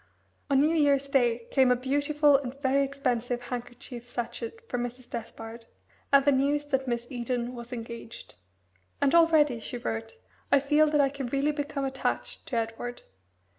[0.49, 5.07] On New Year's Day came a beautiful and very expensive handkerchief sachet for Mrs.
[5.07, 5.67] Despard,
[6.11, 8.33] and the news that Miss Eden was engaged.
[8.99, 10.13] "And already," she wrote,
[10.51, 13.03] "I feel that I can really become attached to Edward.